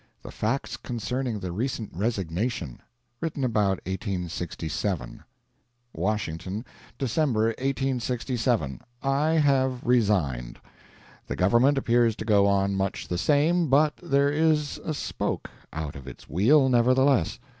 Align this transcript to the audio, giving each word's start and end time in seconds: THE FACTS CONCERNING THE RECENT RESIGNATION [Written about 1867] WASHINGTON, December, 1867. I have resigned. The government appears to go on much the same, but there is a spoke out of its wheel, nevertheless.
THE 0.23 0.31
FACTS 0.31 0.77
CONCERNING 0.77 1.41
THE 1.41 1.51
RECENT 1.51 1.91
RESIGNATION 1.93 2.81
[Written 3.19 3.43
about 3.43 3.77
1867] 3.85 5.23
WASHINGTON, 5.93 6.65
December, 6.97 7.43
1867. 7.59 8.81
I 9.03 9.29
have 9.33 9.83
resigned. 9.85 10.59
The 11.27 11.35
government 11.35 11.77
appears 11.77 12.15
to 12.15 12.25
go 12.25 12.47
on 12.47 12.73
much 12.73 13.09
the 13.09 13.19
same, 13.19 13.67
but 13.69 13.93
there 14.01 14.31
is 14.31 14.79
a 14.79 14.95
spoke 14.95 15.51
out 15.71 15.95
of 15.95 16.07
its 16.07 16.27
wheel, 16.27 16.67
nevertheless. 16.67 17.37